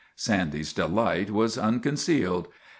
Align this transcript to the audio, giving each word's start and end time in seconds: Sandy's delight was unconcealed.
Sandy's 0.15 0.73
delight 0.73 1.29
was 1.29 1.59
unconcealed. 1.59 2.47